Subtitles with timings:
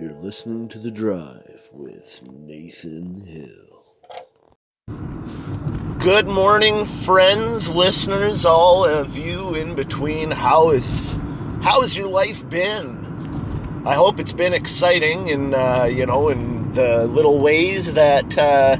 [0.00, 3.82] You're listening to The Drive with Nathan Hill.
[5.98, 10.30] Good morning, friends, listeners, all of you in between.
[10.30, 11.14] How is
[11.62, 13.82] how has your life been?
[13.84, 18.76] I hope it's been exciting in uh, you know in the little ways that uh,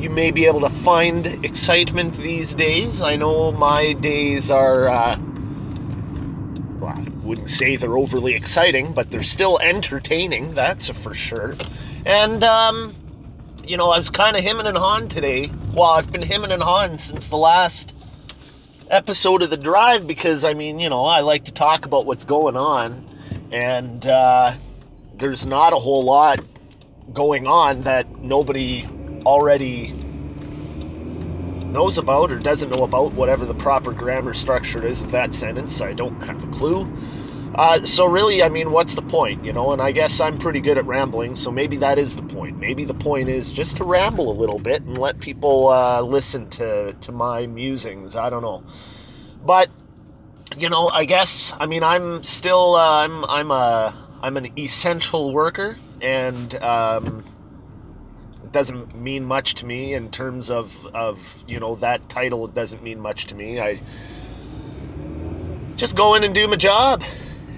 [0.00, 3.00] you may be able to find excitement these days.
[3.00, 4.88] I know my days are.
[4.88, 5.18] Uh,
[7.32, 10.52] wouldn't say they're overly exciting, but they're still entertaining.
[10.52, 11.54] That's for sure.
[12.04, 12.94] And um,
[13.64, 15.50] you know, I was kind of hemming and hawing today.
[15.72, 17.94] Well, I've been hemming and hawing since the last
[18.90, 22.24] episode of the drive because I mean, you know, I like to talk about what's
[22.26, 23.02] going on,
[23.50, 24.52] and uh,
[25.14, 26.38] there's not a whole lot
[27.14, 28.86] going on that nobody
[29.24, 29.94] already
[31.72, 35.80] knows about or doesn't know about, whatever the proper grammar structure is of that sentence.
[35.80, 36.86] I don't have a clue.
[37.54, 39.72] Uh, so really, I mean, what's the point, you know?
[39.72, 42.58] And I guess I'm pretty good at rambling, so maybe that is the point.
[42.58, 46.48] Maybe the point is just to ramble a little bit and let people uh, listen
[46.50, 48.16] to to my musings.
[48.16, 48.64] I don't know,
[49.44, 49.68] but
[50.56, 55.34] you know, I guess I mean I'm still uh, I'm I'm a I'm an essential
[55.34, 57.22] worker, and um,
[58.52, 62.44] doesn't mean much to me in terms of of you know that title.
[62.46, 63.60] It doesn't mean much to me.
[63.60, 63.80] I
[65.76, 67.02] just go in and do my job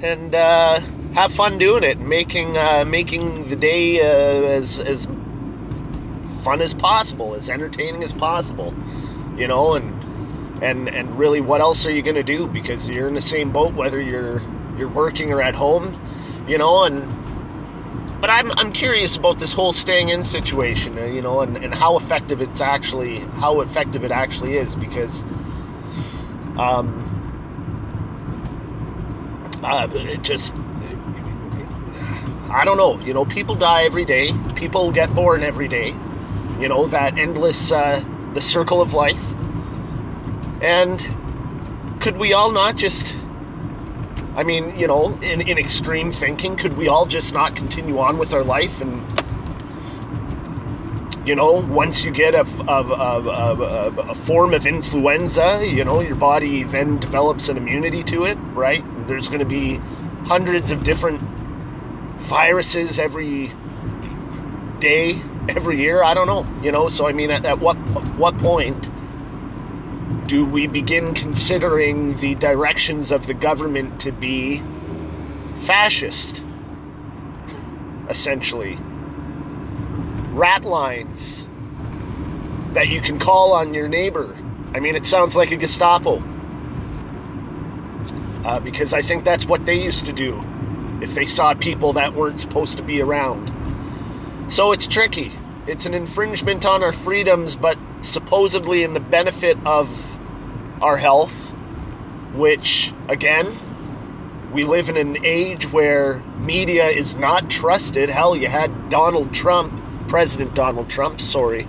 [0.02, 0.80] and uh,
[1.14, 5.06] have fun doing it, making uh, making the day uh, as as
[6.42, 8.74] fun as possible, as entertaining as possible,
[9.36, 12.46] you know, and and and really, what else are you gonna do?
[12.46, 14.40] Because you're in the same boat whether you're
[14.78, 15.98] you're working or at home,
[16.48, 17.23] you know, and.
[18.20, 21.74] But I'm, I'm curious about this whole staying in situation, uh, you know, and, and
[21.74, 25.24] how effective it's actually how effective it actually is because
[26.58, 27.10] um,
[29.62, 30.54] uh, it just
[32.50, 33.00] I don't know.
[33.00, 34.30] You know, people die every day.
[34.54, 35.88] People get born every day.
[36.60, 38.02] You know that endless uh,
[38.34, 39.20] the circle of life.
[40.62, 41.00] And
[42.00, 43.14] could we all not just?
[44.36, 48.18] I mean, you know, in, in extreme thinking, could we all just not continue on
[48.18, 49.00] with our life and
[51.26, 56.16] you know, once you get a, a, a, a, form of influenza, you know, your
[56.16, 58.84] body then develops an immunity to it, right?
[59.08, 59.76] There's going to be
[60.26, 61.22] hundreds of different
[62.18, 63.54] viruses every
[64.80, 66.02] day, every year.
[66.02, 66.90] I don't know, you know.
[66.90, 67.76] So I mean, at, at what
[68.18, 68.90] what point
[70.26, 74.62] do we begin considering the directions of the government to be
[75.66, 76.42] fascist,
[78.08, 78.78] essentially?
[80.34, 81.46] rat lines
[82.74, 84.36] that you can call on your neighbor.
[84.74, 86.22] I mean, it sounds like a Gestapo.
[88.44, 90.42] Uh, because I think that's what they used to do
[91.00, 93.52] if they saw people that weren't supposed to be around.
[94.52, 95.32] So it's tricky.
[95.66, 99.88] It's an infringement on our freedoms, but supposedly in the benefit of
[100.82, 101.34] our health,
[102.34, 108.10] which, again, we live in an age where media is not trusted.
[108.10, 111.66] Hell, you had Donald Trump President Donald Trump, sorry.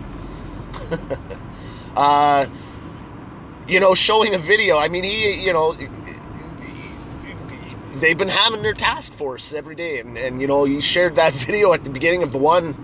[1.96, 2.46] uh,
[3.68, 4.78] you know, showing a video.
[4.78, 5.74] I mean, he, you know,
[7.96, 11.34] they've been having their task force every day, and, and you know, he shared that
[11.46, 12.76] video at the beginning of the one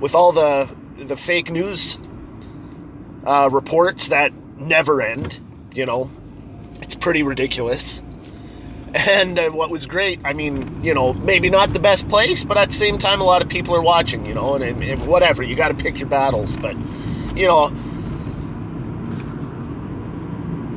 [0.00, 0.68] with all the
[0.98, 1.98] the fake news
[3.24, 5.40] uh, reports that never end.
[5.72, 6.10] You know,
[6.80, 8.02] it's pretty ridiculous.
[8.92, 12.58] And uh, what was great, I mean, you know, maybe not the best place, but
[12.58, 15.06] at the same time, a lot of people are watching, you know, and, and, and
[15.06, 16.56] whatever, you got to pick your battles.
[16.56, 16.74] But,
[17.36, 17.68] you know,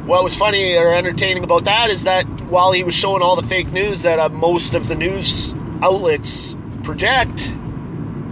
[0.06, 3.47] what was funny or entertaining about that is that while he was showing all the
[3.47, 7.52] fake news that uh, most of the news outlets project,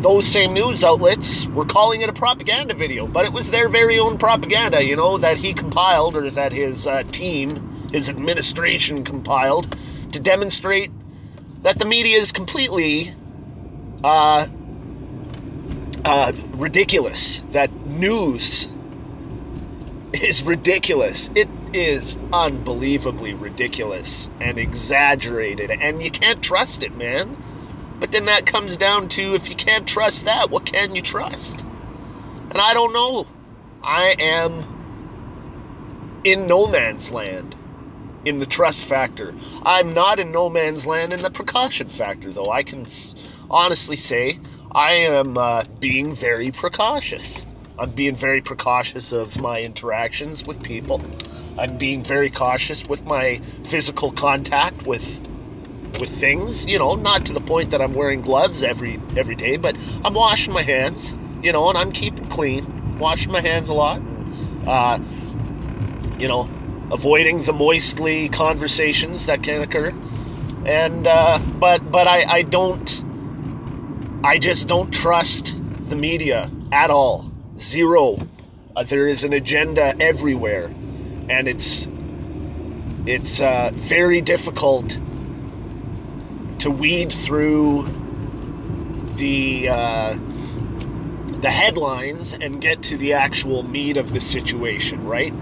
[0.02, 4.00] those same news outlets were calling it a propaganda video, but it was their very
[4.00, 9.76] own propaganda, you know, that he compiled or that his uh, team his administration compiled
[10.14, 10.92] to demonstrate
[11.64, 13.14] that the media is completely
[14.04, 14.48] uh,
[16.06, 17.44] uh, ridiculous.
[17.52, 18.68] That news
[20.14, 21.30] is ridiculous.
[21.36, 27.38] It is unbelievably ridiculous and exaggerated, and you can't trust it, man.
[28.02, 31.64] But then that comes down to if you can't trust that, what can you trust?
[32.50, 33.28] And I don't know.
[33.84, 34.66] I am
[36.24, 37.54] in no man's land
[38.26, 39.36] in the trust factor.
[39.62, 42.50] I'm not in no man's land in the precaution factor, though.
[42.50, 42.88] I can
[43.52, 44.40] honestly say
[44.72, 47.46] I am uh, being very precautious.
[47.78, 51.04] I'm being very precautious of my interactions with people.
[51.60, 53.40] I'm being very cautious with my
[53.70, 55.06] physical contact with
[56.00, 59.58] with things, you know, not to the point that I'm wearing gloves every every day,
[59.58, 63.74] but I'm washing my hands, you know, and I'm keeping clean, washing my hands a
[63.74, 64.02] lot,
[64.68, 65.00] uh,
[66.18, 66.50] you know,
[66.92, 69.90] avoiding the moistly conversations that can occur,
[70.66, 73.04] and uh, but but I I don't,
[74.24, 75.56] I just don't trust
[75.90, 77.30] the media at all,
[77.60, 78.28] zero.
[78.76, 80.66] Uh, there is an agenda everywhere,
[81.30, 81.88] and it's
[83.06, 84.98] it's uh, very difficult
[86.62, 87.88] to weed through
[89.16, 90.18] the uh,
[91.42, 95.34] the headlines and get to the actual meat of the situation, right?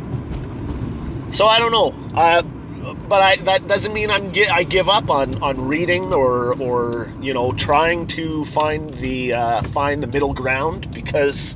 [1.32, 5.44] So I don't know, uh, but I, that doesn't mean I'm I give up on,
[5.44, 10.90] on reading or or you know trying to find the uh, find the middle ground
[10.94, 11.54] because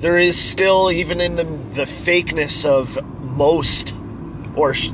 [0.00, 1.44] there is still even in the
[1.74, 3.94] the fakeness of most
[4.56, 4.90] or sh-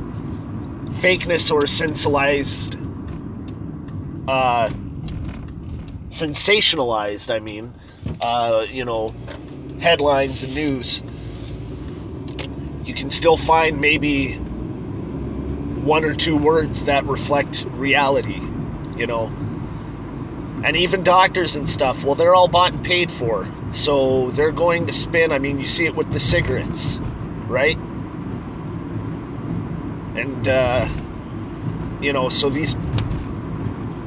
[1.00, 2.76] fakeness or sensationalized
[4.30, 4.68] uh,
[6.10, 7.74] sensationalized, I mean,
[8.20, 9.12] uh, you know,
[9.80, 11.02] headlines and news,
[12.84, 14.34] you can still find maybe
[15.82, 18.40] one or two words that reflect reality,
[18.96, 19.26] you know.
[20.62, 23.48] And even doctors and stuff, well, they're all bought and paid for.
[23.72, 25.32] So they're going to spin.
[25.32, 27.00] I mean, you see it with the cigarettes,
[27.48, 27.76] right?
[30.16, 30.88] And, uh,
[32.00, 32.76] you know, so these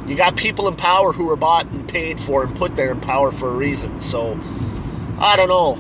[0.08, 3.00] you got people in power who are bought and paid for and put there in
[3.00, 4.02] power for a reason.
[4.02, 4.40] So,
[5.18, 5.80] I don't know.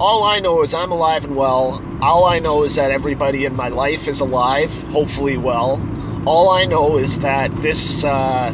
[0.00, 1.84] All I know is I'm alive and well.
[2.00, 5.80] All I know is that everybody in my life is alive, hopefully well.
[6.26, 8.52] All I know is that this, uh,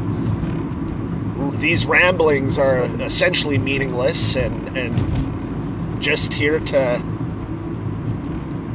[1.54, 7.02] these ramblings are essentially meaningless and, and just here to,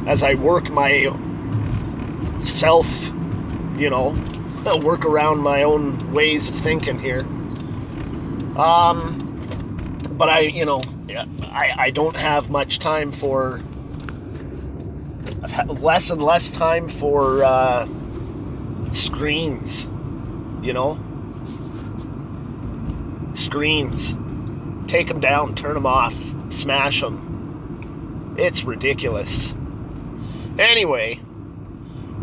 [0.08, 1.06] as I work my
[2.42, 2.88] self,
[3.76, 4.16] you know,
[4.64, 7.20] work around my own ways of thinking here.
[8.56, 10.82] Um, but I, you know,
[11.42, 13.60] I, I don't have much time for.
[15.42, 17.88] I've had less and less time for uh,
[18.92, 19.88] screens,
[20.62, 20.98] you know?
[23.34, 24.14] Screens.
[24.88, 26.14] Take them down, turn them off,
[26.50, 28.36] smash them.
[28.38, 29.54] It's ridiculous.
[30.58, 31.20] Anyway.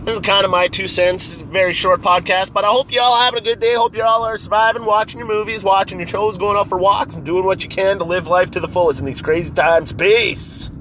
[0.10, 1.34] This is kind of my two cents.
[1.34, 3.76] It's a very short podcast, but I hope you all having a good day.
[3.76, 7.16] Hope you all are surviving, watching your movies, watching your shows, going out for walks,
[7.16, 9.94] and doing what you can to live life to the fullest in these crazy times.
[9.94, 10.72] Peace.